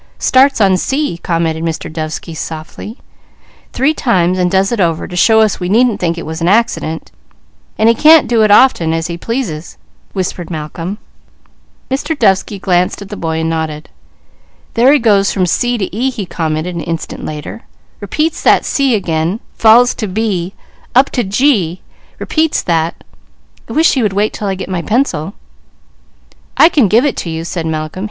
[0.17, 1.87] "Starts on C," commented Mr.
[1.87, 2.97] Dovesky softly.
[3.71, 6.47] "Three times, and does it over, to show us we needn't think it was an
[6.47, 7.11] accident
[7.77, 9.77] and he can't do it as often as he pleases,"
[10.13, 10.97] whispered Malcolm.
[11.91, 12.17] Mr.
[12.17, 13.89] Dovesky glanced at the boy and nodded.
[14.73, 17.61] "There he goes from C to E," he commented an instant later,
[17.99, 20.55] "repeats that C again, falls to B,
[20.95, 21.81] up to G,
[22.17, 23.03] repeats that
[23.69, 25.35] I wish he would wait till I get my pencil."
[26.57, 27.99] "I can give it to you," said Malcolm.